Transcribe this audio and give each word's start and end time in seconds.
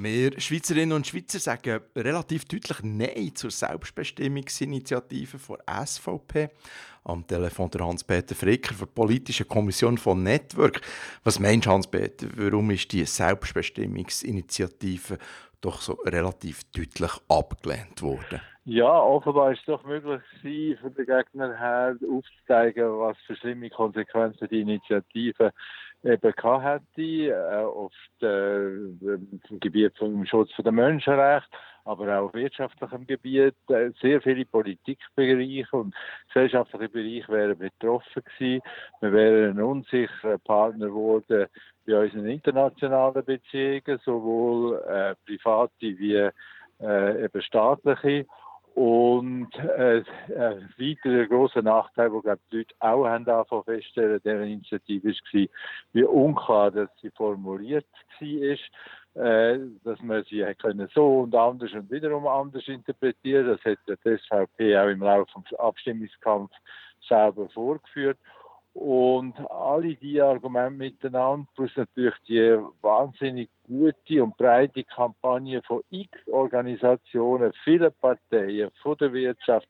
Wir 0.00 0.40
Schweizerinnen 0.40 0.92
und 0.92 1.08
Schweizer 1.08 1.40
sagen 1.40 1.80
relativ 1.96 2.44
deutlich 2.44 2.84
Nein 2.84 3.32
zur 3.34 3.50
Selbstbestimmungsinitiative 3.50 5.38
der 5.48 5.84
SVP. 5.84 6.50
Am 7.02 7.26
Telefon 7.26 7.68
der 7.70 7.84
Hans-Peter 7.84 8.36
Fricker 8.36 8.74
von 8.74 8.86
der 8.86 8.94
Politischen 8.94 9.48
Kommission 9.48 9.98
von 9.98 10.22
Network. 10.22 10.82
Was 11.24 11.40
meinst 11.40 11.66
du, 11.66 11.70
Hans-Peter, 11.70 12.28
warum 12.36 12.70
ist 12.70 12.92
die 12.92 13.04
Selbstbestimmungsinitiative 13.04 15.18
doch 15.60 15.82
so 15.82 15.94
relativ 16.04 16.62
deutlich 16.70 17.10
abgelehnt 17.28 18.00
worden? 18.00 18.40
Ja, 18.70 19.00
offenbar 19.00 19.52
ist 19.52 19.60
es 19.60 19.64
doch 19.64 19.82
möglich 19.84 20.20
von 20.78 20.94
den 20.94 21.06
Gegnern 21.06 21.56
her 21.56 21.96
aufzuzeigen, 22.06 22.98
was 22.98 23.16
für 23.26 23.34
schlimme 23.34 23.70
Konsequenzen 23.70 24.46
die 24.46 24.60
Initiative 24.60 25.54
eben 26.04 26.32
gehabt 26.32 26.84
hätte, 26.94 27.30
äh, 27.30 27.64
auf 27.64 27.94
dem 28.20 29.40
Gebiet 29.60 29.96
vom 29.96 30.26
Schutz 30.26 30.50
der 30.58 30.70
Menschenrechte, 30.70 31.48
aber 31.86 32.18
auch 32.18 32.26
auf 32.26 32.34
wirtschaftlichem 32.34 33.06
Gebiet. 33.06 33.54
Äh, 33.70 33.92
sehr 34.02 34.20
viele 34.20 34.44
Politikbereiche 34.44 35.74
und 35.74 35.94
gesellschaftliche 36.26 36.90
Bereiche 36.90 37.32
wären 37.32 37.58
betroffen 37.58 38.22
gewesen. 38.22 38.62
Wir 39.00 39.12
wären 39.14 39.56
ein 39.56 39.62
unsicherer 39.62 40.36
Partner 40.36 40.88
geworden 40.88 41.46
bei 41.86 41.98
unseren 41.98 42.26
internationalen 42.26 43.24
Beziehungen, 43.24 43.98
sowohl 44.04 44.76
äh, 44.86 45.14
private 45.24 45.72
wie 45.80 46.28
eben 46.80 47.42
staatliche. 47.42 48.26
Und 48.78 49.52
äh, 49.56 50.04
ein 50.28 50.72
weiterer 50.78 51.26
grosser 51.26 51.62
Nachteil, 51.62 52.10
den 52.10 52.36
die 52.52 52.58
Leute 52.58 52.74
auch 52.78 53.06
haben 53.06 53.28
angefangen 53.28 53.64
feststellen, 53.64 54.20
dieser 54.24 54.42
Initiative 54.42 55.08
war, 55.08 55.46
wie 55.94 56.04
unklar 56.04 56.70
dass 56.70 56.88
sie 57.02 57.10
formuliert 57.10 57.88
war, 58.20 59.24
äh, 59.24 59.58
dass 59.82 60.00
man 60.00 60.22
sie 60.30 60.44
können 60.62 60.88
so 60.94 61.22
und 61.22 61.34
anders 61.34 61.72
und 61.72 61.90
wiederum 61.90 62.28
anders 62.28 62.68
interpretieren. 62.68 63.48
Das 63.48 63.64
hat 63.64 63.78
die 63.88 64.16
SVP 64.16 64.78
auch 64.78 64.86
im 64.86 65.00
Laufe 65.00 65.40
des 65.40 65.58
Abstimmungskampfs 65.58 66.56
selber 67.08 67.48
vorgeführt. 67.48 68.18
Und 68.80 69.34
alle 69.50 69.96
diese 69.96 70.24
Argumente 70.24 70.78
miteinander, 70.78 71.48
plus 71.56 71.72
natürlich 71.74 72.14
die 72.28 72.56
wahnsinnig 72.80 73.50
gute 73.66 74.22
und 74.22 74.36
breite 74.36 74.84
Kampagne 74.84 75.60
von 75.66 75.82
x 75.90 76.16
Organisationen, 76.28 77.52
vielen 77.64 77.92
Parteien, 78.00 78.70
von 78.80 78.96
der 78.98 79.12
Wirtschaft, 79.12 79.66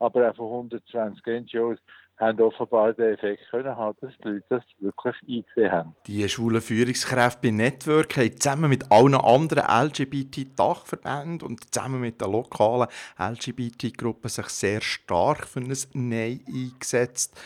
aber 0.00 0.30
auch 0.30 0.34
von 0.34 0.46
120 0.46 1.24
NGOs, 1.24 1.78
haben 2.16 2.40
offenbar 2.40 2.92
den 2.92 3.14
Effekt 3.14 3.48
können 3.50 3.76
haben, 3.76 3.96
dass 4.00 4.12
die 4.18 4.28
Leute 4.28 4.44
das 4.48 4.64
wirklich 4.80 5.14
eingesehen 5.28 5.70
haben. 5.72 5.96
Die 6.08 6.28
schwulen 6.28 6.60
Führungskräfte 6.60 7.38
bei 7.40 7.50
Network 7.50 8.16
haben 8.16 8.36
zusammen 8.36 8.68
mit 8.68 8.90
allen 8.90 9.14
anderen 9.14 9.64
LGBT-Dachverbänden 9.86 11.46
und 11.46 11.72
zusammen 11.72 12.00
mit 12.00 12.20
den 12.20 12.32
lokalen 12.32 12.88
LGBT-Gruppen 13.16 14.28
sich 14.28 14.46
sehr 14.46 14.80
stark 14.80 15.46
für 15.46 15.60
ein 15.60 15.72
Nein 15.92 16.40
eingesetzt. 16.48 17.40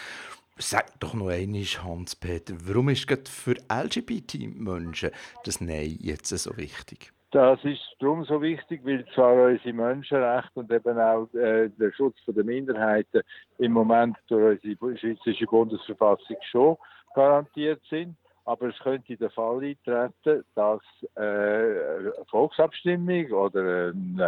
Sag 0.61 0.98
doch 0.98 1.14
noch 1.14 1.28
einmal, 1.28 1.62
Hans-Peter, 1.62 2.53
warum 2.64 2.89
ist 2.89 3.06
gerade 3.06 3.31
für 3.31 3.55
LGBT-Menschen 3.70 5.11
das 5.45 5.61
Nein 5.61 5.97
jetzt 6.01 6.37
so 6.37 6.56
wichtig? 6.56 7.12
Das 7.31 7.62
ist 7.62 7.95
darum 8.01 8.25
so 8.25 8.42
wichtig, 8.42 8.81
weil 8.84 9.05
zwar 9.14 9.34
unsere 9.34 9.73
Menschenrechte 9.73 10.59
und 10.59 10.73
eben 10.73 10.98
auch 10.98 11.33
äh, 11.34 11.69
der 11.69 11.92
Schutz 11.92 12.17
der 12.27 12.42
Minderheiten 12.42 13.23
im 13.59 13.73
Moment 13.73 14.17
durch 14.27 14.61
unsere 14.64 14.97
Schweizerische 14.98 15.47
Bundesverfassung 15.47 16.36
schon 16.51 16.77
garantiert 17.14 17.81
sind, 17.89 18.17
aber 18.45 18.69
es 18.69 18.79
könnte 18.79 19.17
der 19.17 19.31
Fall 19.31 19.62
eintreten, 19.62 20.45
dass 20.56 20.81
äh, 21.14 21.20
eine 21.20 22.12
Volksabstimmung 22.31 23.31
oder 23.31 23.92
ein, 23.92 24.20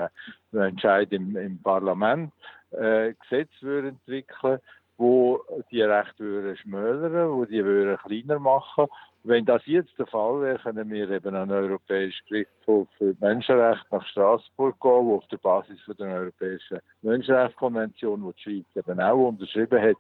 ein 0.53 0.61
Entscheid 0.61 1.11
im, 1.13 1.37
im 1.37 1.61
Parlament 1.61 2.33
äh, 2.71 3.15
Gesetze 3.15 3.89
entwickeln 3.89 4.61
wo 5.01 5.41
die 5.71 5.81
Rechte 5.81 6.23
würden 6.23 6.57
schmälern, 6.59 7.31
wo 7.31 7.47
die 7.47 7.65
würden 7.65 7.97
kleiner 7.97 8.39
machen. 8.39 8.85
Wenn 9.25 9.47
das 9.47 9.63
jetzt 9.65 9.99
der 9.99 10.07
Fall 10.07 10.43
wäre, 10.43 10.59
können 10.59 10.91
wir 10.91 11.09
eben 11.09 11.35
an 11.35 11.49
den 11.49 11.57
Europäischen 11.57 12.23
Gerichtshof 12.29 12.87
für 12.99 13.17
Menschenrechte 13.19 13.87
nach 13.91 14.07
Straßburg 14.09 14.79
gehen, 14.79 15.07
wo 15.07 15.17
auf 15.17 15.27
der 15.29 15.39
Basis 15.39 15.81
von 15.87 15.97
der 15.97 16.09
Europäischen 16.09 16.81
Menschenrechtskonvention, 17.01 18.21
die 18.21 18.33
die 18.33 18.43
Schweiz 18.43 18.87
eben 18.87 19.01
auch 19.01 19.29
unterschrieben 19.29 19.81
hat, 19.81 19.97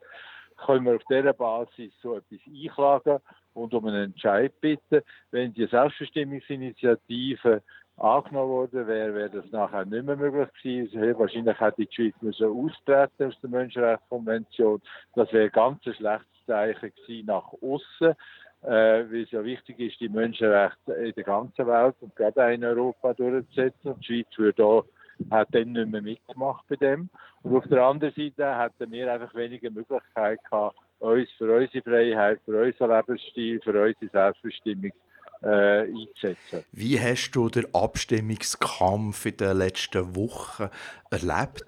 können 0.67 0.85
wir 0.85 0.97
auf 0.97 1.05
dieser 1.09 1.33
Basis 1.33 1.93
so 2.03 2.17
etwas 2.17 2.41
einklagen 2.47 3.21
und 3.55 3.73
um 3.73 3.87
einen 3.87 4.13
Entscheid 4.13 4.53
bitten. 4.61 5.01
Wenn 5.31 5.55
die 5.55 5.67
Selbstbestimmungsinitiative 5.67 7.63
angenommen 8.01 8.51
worden 8.51 8.87
wäre, 8.87 9.15
wäre 9.15 9.31
das 9.31 9.51
nachher 9.53 9.85
nicht 9.85 10.05
mehr 10.05 10.17
möglich 10.17 10.49
gewesen. 10.63 11.19
Wahrscheinlich 11.19 11.61
hätte 11.61 11.85
die 11.85 11.95
Schweiz 11.95 12.15
müssen 12.21 12.47
austreten 12.47 13.29
aus 13.29 13.41
der 13.43 13.51
Menschenrechtskonvention. 13.51 14.81
Das 15.15 15.33
wäre 15.33 15.51
ganz 15.51 15.87
ein 15.87 15.95
schlechtes 15.95 16.47
Zeichen 16.47 16.93
gewesen 16.95 17.27
nach 17.27 17.53
außen, 17.61 18.15
äh, 18.63 19.05
weil 19.11 19.23
es 19.23 19.31
ja 19.31 19.45
wichtig 19.45 19.79
ist, 19.79 20.01
die 20.01 20.09
Menschenrechte 20.09 20.93
in 20.95 21.13
der 21.13 21.25
ganzen 21.25 21.67
Welt 21.67 21.97
und 22.01 22.17
gerade 22.17 22.45
auch 22.45 22.51
in 22.51 22.65
Europa 22.65 23.13
durchzusetzen. 23.13 23.93
Und 23.93 24.01
die 24.01 24.05
Schweiz 24.07 24.39
würde 24.39 24.63
da 24.63 24.83
hat 25.31 25.55
dann 25.55 25.73
nicht 25.73 25.91
mehr 25.91 26.01
mitgemacht 26.01 26.65
bei 26.69 26.77
dem. 26.77 27.11
Und 27.43 27.55
auf 27.55 27.67
der 27.69 27.83
anderen 27.83 28.15
Seite 28.15 28.57
hatten 28.57 28.91
wir 28.91 29.13
einfach 29.13 29.35
weniger 29.35 29.71
Möglichkeiten 29.71 30.43
gehabt, 30.51 30.77
uns 30.99 31.29
für 31.37 31.55
unsere 31.55 31.83
Freiheit, 31.83 32.41
für 32.47 32.63
unseren 32.63 32.91
Lebensstil, 32.91 33.61
für 33.61 33.71
unsere 33.71 34.11
Selbstbestimmung 34.11 34.93
äh, 35.43 35.83
einzusetzen. 35.83 36.65
Wie 36.73 37.01
hast 37.01 37.33
du 37.33 37.49
den 37.49 37.67
Abstimmungskampf 37.75 39.27
in 39.27 39.37
den 39.37 39.57
letzten 39.59 40.17
Wochen 40.17 40.69
erlebt? 41.11 41.65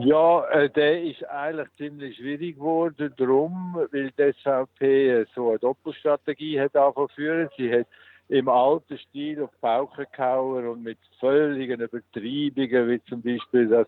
Ja, 0.00 0.44
äh, 0.50 0.70
der 0.70 1.02
ist 1.02 1.24
eigentlich 1.28 1.68
ziemlich 1.76 2.16
schwierig 2.16 2.56
geworden, 2.56 3.12
darum, 3.16 3.76
weil 3.90 4.12
die 4.12 4.32
SVP 4.32 5.26
so 5.34 5.50
eine 5.50 5.58
Doppelstrategie 5.58 6.60
hat 6.60 6.72
führen. 7.14 7.48
Sie 7.56 7.72
hat 7.72 7.86
im 8.28 8.48
alten 8.48 8.98
Stil 8.98 9.42
auf 9.42 9.50
Pauken 9.60 10.06
gehauen 10.14 10.68
und 10.68 10.82
mit 10.82 10.98
völligen 11.18 11.80
Übertreibungen, 11.80 12.88
wie 12.88 13.02
zum 13.08 13.22
Beispiel, 13.22 13.68
dass 13.68 13.86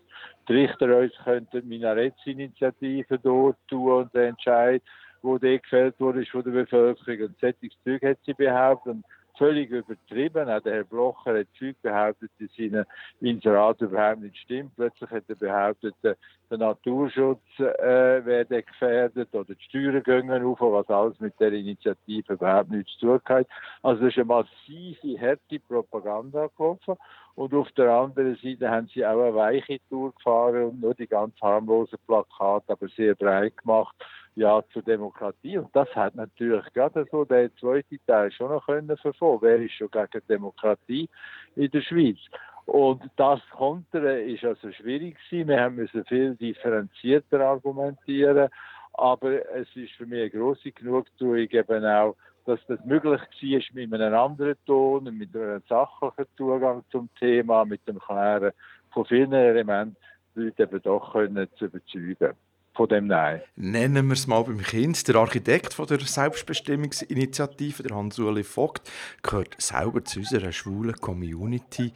die 0.49 0.53
Richter 0.53 0.97
uns 0.97 1.13
könnten 1.23 1.67
Minarettsinitiativen 1.67 3.19
dort 3.23 3.57
tun 3.67 4.03
und 4.03 4.13
den 4.13 4.29
Entscheid 4.29 4.81
wo 5.21 5.37
der 5.37 5.59
gefällt 5.59 5.99
wurde 5.99 6.25
von 6.25 6.43
der 6.43 6.51
Bevölkerung. 6.51 7.27
Und 7.27 7.39
solches 7.39 7.77
Zeug 7.83 8.01
hat 8.03 8.17
sie 8.25 8.33
behauptet. 8.33 8.93
Und 8.93 9.05
völlig 9.41 9.71
übertrieben. 9.71 10.49
Auch 10.49 10.61
der 10.61 10.73
Herr 10.73 10.83
Blocher 10.83 11.39
hat 11.39 11.47
Zeug 11.57 11.75
behauptet, 11.81 12.31
in 12.37 12.49
seinen 12.55 12.85
Inseraten 13.21 13.87
überhaupt 13.87 14.21
nicht 14.21 14.37
stimmt. 14.37 14.75
Plötzlich 14.75 15.09
hat 15.09 15.23
er 15.27 15.35
behauptet, 15.35 15.95
der, 16.03 16.15
Naturschutz 16.51 17.39
äh, 17.59 18.25
werde 18.25 18.61
gefährdet 18.61 19.29
oder 19.33 19.55
die 19.55 19.63
Steuern 19.63 20.03
gehen 20.03 20.43
auf, 20.43 20.59
was 20.59 20.89
alles 20.89 21.17
mit 21.21 21.39
der 21.39 21.53
Initiative 21.53 22.33
überhaupt 22.33 22.69
nichts 22.69 22.91
zu 22.99 23.07
tun 23.07 23.21
hat. 23.29 23.47
Also 23.81 24.01
das 24.01 24.11
ist 24.11 24.17
eine 24.17 24.25
massive, 24.25 25.19
harte 25.19 25.59
Propaganda 25.67 26.47
gelaufen. 26.57 26.95
Und 27.35 27.53
auf 27.53 27.71
der 27.71 27.89
anderen 27.89 28.35
Seite 28.43 28.69
haben 28.69 28.89
sie 28.93 29.05
auch 29.05 29.21
eine 29.23 29.33
weiche 29.33 29.79
Tour 29.89 30.13
gefahren 30.13 30.65
und 30.65 30.81
nur 30.81 30.93
die 30.93 31.07
ganz 31.07 31.33
harmlosen 31.41 31.97
Plakate, 32.05 32.73
aber 32.73 32.87
sehr 32.89 33.15
breit 33.15 33.55
gemacht 33.57 33.95
ja 34.35 34.61
zur 34.71 34.81
Demokratie. 34.83 35.57
Und 35.57 35.75
das 35.75 35.89
hat 35.95 36.15
natürlich 36.15 36.65
gerade 36.73 37.05
so 37.11 37.25
der 37.25 37.53
zweite 37.55 37.97
Teil 38.05 38.31
schon 38.31 38.49
noch 38.49 38.65
können 38.65 38.95
verfolgen. 38.97 39.41
Wer 39.43 39.57
ist 39.57 39.73
schon 39.73 39.91
gegen 39.91 40.25
Demokratie 40.27 41.09
in 41.55 41.71
der 41.71 41.81
Schweiz? 41.81 42.17
Und 42.65 43.03
das 43.17 43.41
Kontern 43.51 44.27
ist 44.27 44.43
also 44.43 44.71
schwierig 44.71 45.17
gewesen. 45.29 45.49
Wir 45.49 45.59
haben 45.59 45.75
müssen 45.75 46.05
viel 46.05 46.35
differenzierter 46.35 47.41
argumentieren. 47.41 48.49
Aber 48.93 49.45
es 49.55 49.67
ist 49.75 49.93
für 49.93 50.05
mich 50.05 50.21
eine 50.21 50.29
grosse 50.29 50.71
Genugtuung 50.71 51.37
eben 51.37 51.85
auch, 51.85 52.15
dass 52.45 52.59
das 52.67 52.83
möglich 52.85 53.21
war 53.21 53.87
mit 53.87 53.93
einem 54.01 54.15
anderen 54.15 54.55
Ton, 54.65 55.03
mit 55.17 55.35
einem 55.35 55.61
sachlichen 55.67 56.25
Zugang 56.35 56.83
zum 56.91 57.09
Thema, 57.19 57.65
mit 57.65 57.87
dem 57.87 57.99
Klären 57.99 58.51
von 58.91 59.05
vielen 59.05 59.33
Elementen, 59.33 59.95
die 60.35 60.41
Leute 60.41 60.63
eben 60.63 60.81
doch 60.81 61.13
können 61.13 61.47
zu 61.57 61.65
überzeugen 61.65 62.35
von 62.73 62.87
dem 62.87 63.07
Nein. 63.07 63.41
Nennen 63.55 64.07
wir 64.07 64.13
es 64.13 64.27
mal 64.27 64.43
beim 64.43 64.61
Kind. 64.61 65.07
Der 65.07 65.15
Architekt 65.15 65.73
von 65.73 65.87
der 65.87 65.99
Selbstbestimmungsinitiative, 65.99 67.83
der 67.83 67.95
Hans-Uli 67.95 68.43
Vogt, 68.43 68.89
gehört 69.21 69.55
selber 69.61 70.03
zu 70.03 70.19
unserer 70.19 70.51
schwulen 70.51 70.95
Community. 70.95 71.93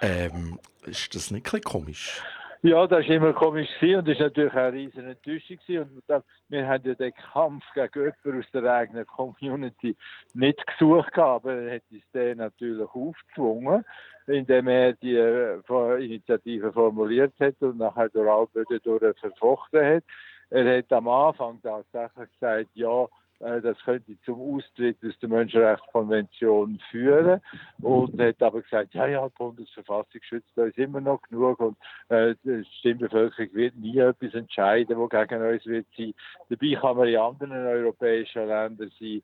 Ähm, 0.00 0.58
ist 0.86 1.14
das 1.14 1.30
nicht 1.30 1.52
ein 1.52 1.60
komisch? 1.62 2.22
Ja, 2.62 2.88
das 2.88 3.06
war 3.06 3.14
immer 3.14 3.32
komisch 3.34 3.68
gewesen 3.78 4.00
und 4.00 4.08
das 4.08 4.18
war 4.18 4.26
natürlich 4.26 4.52
auch 4.52 4.56
eine 4.56 4.72
riesige 4.72 5.06
Enttäuschung. 5.06 5.58
Und 5.78 6.02
dann, 6.08 6.22
wir 6.48 6.66
haben 6.66 6.82
ja 6.84 6.94
den 6.94 7.14
Kampf 7.14 7.64
gegen 7.72 7.88
jemanden 7.94 8.40
aus 8.40 8.50
der 8.52 8.74
eigenen 8.74 9.06
Community 9.06 9.96
nicht 10.34 10.66
gesucht, 10.66 11.16
aber 11.16 11.54
er 11.54 11.76
hat 11.76 11.82
uns 11.92 12.02
den 12.12 12.38
natürlich 12.38 12.82
aufgezwungen, 12.82 13.84
indem 14.26 14.66
er 14.66 14.92
die 14.94 15.14
äh, 15.14 16.04
Initiative 16.04 16.72
formuliert 16.72 17.32
hat 17.38 17.54
und 17.60 17.78
nachher 17.78 18.08
durch 18.08 18.28
Alböden 18.28 18.80
durch 18.82 19.18
verfochten 19.20 19.84
hat. 19.84 20.04
Er 20.50 20.78
hat 20.78 20.92
am 20.92 21.06
Anfang 21.06 21.62
tatsächlich 21.62 22.32
gesagt, 22.32 22.70
ja, 22.74 23.06
das 23.40 23.78
könnte 23.84 24.20
zum 24.24 24.40
Austritt 24.40 24.98
aus 25.04 25.18
der 25.20 25.28
Menschenrechtskonvention 25.28 26.80
führen 26.90 27.40
und 27.80 28.20
hat 28.20 28.42
aber 28.42 28.62
gesagt, 28.62 28.94
ja, 28.94 29.06
ja, 29.06 29.28
die 29.28 29.34
Bundesverfassung 29.38 30.20
schützt 30.22 30.56
uns 30.56 30.76
immer 30.76 31.00
noch 31.00 31.22
genug 31.22 31.60
und 31.60 31.76
äh, 32.08 32.34
die 32.44 32.64
Stimmbevölkerung 32.78 33.54
wird 33.54 33.76
nie 33.76 33.98
etwas 33.98 34.34
entscheiden, 34.34 34.98
wo 34.98 35.06
gegen 35.06 35.42
uns 35.42 35.64
wird 35.66 35.86
sein. 35.96 36.14
Dabei 36.48 36.74
kann 36.80 36.96
man 36.96 37.08
in 37.08 37.16
anderen 37.16 37.66
europäischen 37.66 38.46
Ländern 38.48 38.90
sein, 38.98 39.22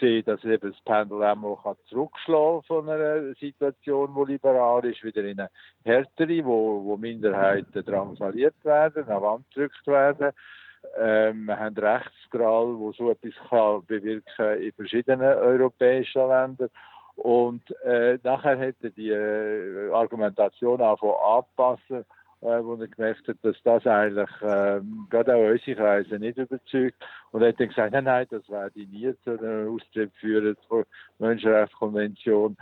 sehen, 0.00 0.24
dass 0.24 0.44
eben 0.44 0.70
das 0.70 0.80
Pendel 0.82 1.22
auch 1.22 1.76
zurückschlagen 1.88 2.62
von 2.62 2.88
einer 2.88 3.34
Situation, 3.34 4.14
die 4.14 4.32
liberal 4.32 4.84
ist, 4.84 5.02
wieder 5.02 5.24
in 5.24 5.40
eine 5.40 5.50
härtere, 5.84 6.44
wo, 6.44 6.84
wo 6.84 6.96
Minderheiten 6.96 7.84
drangsaliert 7.84 8.64
werden, 8.64 9.08
an 9.08 9.22
Wand 9.22 9.50
gedrückt 9.50 9.86
werden. 9.86 10.32
Ähm, 10.98 11.46
wir 11.46 11.58
haben 11.58 11.76
Rechtsgrall, 11.76 12.78
wo 12.78 12.92
so 12.92 13.10
etwas 13.10 13.32
kann 13.48 13.84
bewirken 13.86 14.62
in 14.62 14.72
verschiedenen 14.72 15.22
europäischen 15.22 16.28
Ländern. 16.28 16.70
Und 17.16 17.62
äh, 17.84 18.18
nachher 18.22 18.58
hätte 18.58 18.90
die 18.90 19.10
äh, 19.10 19.90
Argumentation 19.92 20.80
auch 20.80 21.02
anpassen 21.38 22.04
äh, 22.42 22.64
wo 22.64 22.74
er 22.74 22.88
gemerkt 22.88 23.28
hat, 23.28 23.36
dass 23.42 23.56
das 23.62 23.86
eigentlich 23.86 24.30
äh, 24.42 24.80
gerade 25.10 25.36
auch 25.36 25.50
unsere 25.52 25.76
Kreise 25.76 26.18
nicht 26.18 26.38
überzeugt. 26.38 26.96
Und 27.30 27.42
er 27.42 27.48
hat 27.48 27.60
dann 27.60 27.68
gesagt, 27.68 27.92
nein, 27.92 28.04
nein, 28.04 28.26
das 28.30 28.48
werde 28.48 28.80
ich 28.80 28.88
nie 28.88 29.14
zu 29.22 29.38
einem 29.38 29.74
Austritt 29.74 30.12
führen 30.18 30.56
zur 30.68 30.84
Menschenrechtskonvention. 31.20 32.56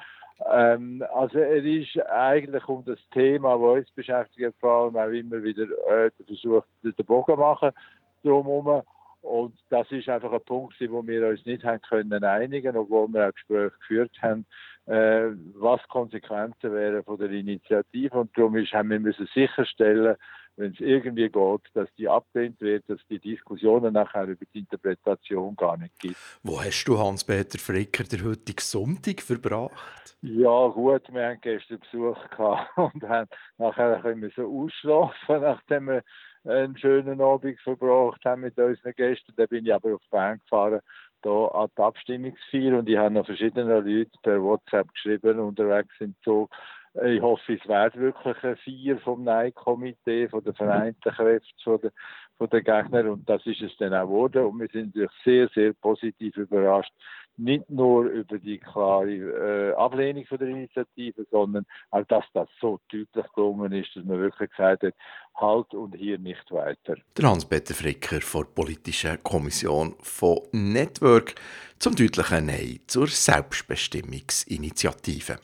Ähm, 0.53 1.03
also 1.15 1.39
er 1.39 1.65
ist 1.65 1.99
eigentlich 2.11 2.67
um 2.69 2.85
das 2.85 2.99
Thema, 3.11 3.53
das 3.53 3.79
uns 3.79 3.91
beschäftigt, 3.93 4.55
vor 4.61 4.85
allem 4.85 4.97
auch 4.97 5.13
immer 5.13 5.43
wieder 5.43 5.65
äh, 5.89 6.11
versucht, 6.27 6.69
den 6.83 7.07
Bogen 7.07 7.39
machen 7.39 7.73
drumherum. 8.23 8.83
Und 9.23 9.55
das 9.69 9.91
ist 9.91 10.09
einfach 10.09 10.33
ein 10.33 10.45
Punkt, 10.45 10.75
wo 10.89 11.07
wir 11.07 11.29
uns 11.29 11.45
nicht 11.45 11.63
haben 11.65 11.83
können 11.83 12.25
einigen, 12.25 12.77
obwohl 12.77 13.09
wir 13.09 13.27
ein 13.27 13.33
Gespräch 13.33 13.73
geführt 13.81 14.17
haben, 14.23 14.47
äh, 14.87 15.29
was 15.55 15.87
Konsequenzen 15.89 16.73
wären 16.73 17.05
von 17.05 17.19
der 17.19 17.31
Initiative. 17.31 18.19
Und 18.19 18.37
darum 18.37 18.57
ist, 18.57 18.73
haben 18.73 18.91
wir 18.91 18.99
müssen 18.99 19.29
sicherstellen, 19.35 20.17
wenn 20.57 20.73
es 20.73 20.81
irgendwie 20.81 21.29
geht, 21.29 21.61
dass 21.75 21.89
die 21.97 22.09
abgelehnt 22.09 22.61
wird, 22.61 22.85
dass 22.89 23.01
die 23.09 23.19
Diskussionen 23.19 23.93
nachher 23.93 24.25
über 24.25 24.45
die 24.53 24.61
Interpretation 24.61 25.55
gar 25.57 25.77
nicht 25.77 25.99
gibt. 25.99 26.17
Wo 26.43 26.61
hast 26.61 26.85
du 26.85 26.99
Hans-Peter 26.99 27.59
Fricker 27.59 28.05
der 28.05 28.25
heutige 28.25 28.63
Sonntag 28.63 29.23
verbracht? 29.23 30.17
Ja, 30.23 30.69
gut, 30.69 31.03
wir 31.13 31.29
haben 31.29 31.41
gestern 31.41 31.81
Besuch 31.81 32.29
gehabt 32.29 32.71
und 32.77 33.03
haben 33.03 33.29
nachher 33.59 34.05
ein 34.05 34.21
bisschen 34.21 34.45
ausschlafen, 34.45 35.41
nachdem 35.41 35.87
wir 35.87 36.03
einen 36.45 36.77
schönen 36.77 37.21
Abend 37.21 37.61
verbracht 37.61 38.25
haben 38.25 38.43
mit 38.43 38.59
unseren 38.59 38.93
Gästen. 38.95 39.33
Dann 39.37 39.49
bin 39.49 39.67
ich 39.67 39.75
aber 39.75 39.95
auf 39.95 40.03
Bern 40.11 40.39
gefahren, 40.39 40.81
da 41.23 41.47
an 41.47 41.69
die 41.77 41.83
Abstimmungsfeier 41.83 42.79
und 42.79 42.89
ich 42.89 42.97
habe 42.97 43.15
noch 43.15 43.27
verschiedene 43.27 43.81
Leute 43.81 44.11
per 44.23 44.43
WhatsApp 44.43 44.93
geschrieben, 44.93 45.39
unterwegs 45.39 45.95
im 46.01 46.15
Zug. 46.23 46.51
Ich 47.05 47.21
hoffe, 47.21 47.55
es 47.55 47.69
wird 47.69 47.97
wirklich 47.97 48.43
eine 48.43 48.57
Feier 48.57 48.99
vom 48.99 49.23
Nein-Komitee, 49.23 50.29
von 50.29 50.43
der 50.43 50.55
Vereinten 50.55 51.11
Kräfte, 51.13 51.49
von 51.63 51.81
der, 51.81 51.93
von 52.37 52.49
den 52.49 52.65
Gegnern 52.65 53.09
und 53.09 53.29
das 53.29 53.47
ist 53.47 53.61
es 53.61 53.77
dann 53.79 53.95
auch 53.95 54.07
geworden 54.07 54.47
und 54.47 54.59
wir 54.59 54.69
sind 54.69 54.97
natürlich 54.97 55.13
sehr, 55.25 55.49
sehr 55.55 55.73
positiv 55.75 56.37
überrascht, 56.37 56.93
nicht 57.41 57.69
nur 57.71 58.05
über 58.05 58.39
die 58.39 58.59
klare 58.59 59.11
äh, 59.11 59.73
Ablehnung 59.75 60.27
von 60.27 60.39
der 60.39 60.49
Initiative, 60.49 61.27
sondern 61.31 61.65
auch, 61.91 62.05
dass 62.05 62.25
das 62.35 62.49
so 62.61 62.79
deutlich 62.93 63.33
gelungen 63.35 63.73
ist, 63.73 63.89
dass 63.95 64.05
man 64.05 64.21
wirklich 64.21 64.51
gesagt 64.51 64.83
hat, 64.83 64.95
halt 65.35 65.73
und 65.75 65.95
hier 65.95 66.19
nicht 66.19 66.51
weiter. 66.51 66.97
Der 67.17 67.29
Hans-Peter 67.29 67.73
Fricker 67.75 68.21
von 68.21 68.45
der 68.45 68.51
Politischen 68.51 69.23
Kommission 69.23 69.95
von 70.01 70.41
Network 70.53 71.35
zum 71.79 71.97
deutlichen 71.97 72.45
Nein 72.47 72.81
zur 72.87 73.07
Selbstbestimmungsinitiative. 73.07 75.39